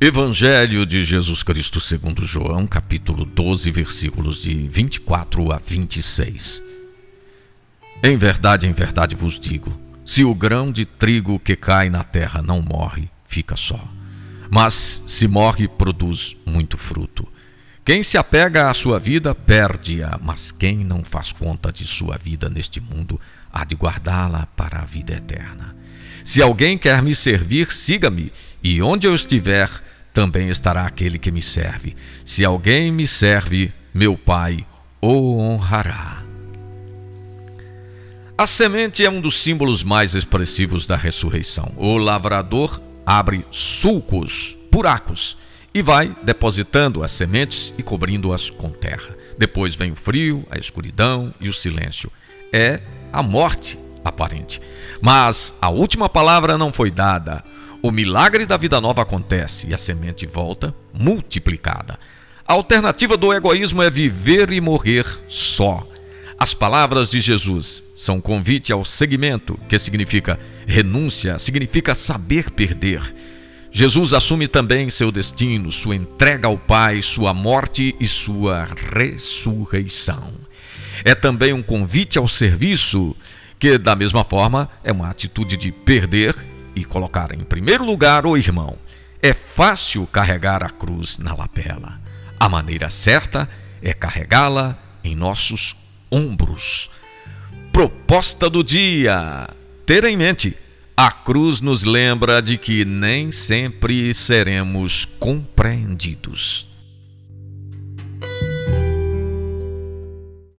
[0.00, 6.62] Evangelho de Jesus Cristo segundo João, capítulo 12, versículos de 24 a 26.
[8.04, 9.76] Em verdade, em verdade vos digo,
[10.06, 13.92] se o grão de trigo que cai na terra não morre, fica só.
[14.48, 17.26] Mas se morre, produz muito fruto.
[17.84, 22.48] Quem se apega à sua vida, perde-a, mas quem não faz conta de sua vida
[22.48, 23.20] neste mundo,
[23.52, 25.74] há de guardá-la para a vida eterna.
[26.24, 28.30] Se alguém quer me servir, siga-me,
[28.62, 29.70] e onde eu estiver,
[30.12, 31.96] também estará aquele que me serve.
[32.24, 34.66] Se alguém me serve, meu Pai
[35.00, 36.22] o honrará.
[38.36, 41.72] A semente é um dos símbolos mais expressivos da ressurreição.
[41.76, 45.36] O lavrador abre sulcos, buracos,
[45.74, 49.16] e vai depositando as sementes e cobrindo-as com terra.
[49.36, 52.10] Depois vem o frio, a escuridão e o silêncio.
[52.52, 52.80] É
[53.12, 54.60] a morte aparente.
[55.00, 57.44] Mas a última palavra não foi dada.
[57.80, 61.98] O milagre da vida nova acontece e a semente volta multiplicada.
[62.46, 65.86] A alternativa do egoísmo é viver e morrer só.
[66.36, 73.14] As palavras de Jesus são um convite ao seguimento, que significa renúncia, significa saber perder.
[73.70, 80.32] Jesus assume também seu destino, sua entrega ao Pai, sua morte e sua ressurreição.
[81.04, 83.14] É também um convite ao serviço,
[83.58, 86.34] que, da mesma forma, é uma atitude de perder
[86.78, 88.78] e colocar em primeiro lugar o irmão.
[89.20, 92.00] É fácil carregar a cruz na lapela.
[92.38, 93.48] A maneira certa
[93.82, 95.74] é carregá-la em nossos
[96.10, 96.88] ombros.
[97.72, 99.48] Proposta do dia:
[99.84, 100.56] ter em mente,
[100.96, 106.66] a cruz nos lembra de que nem sempre seremos compreendidos.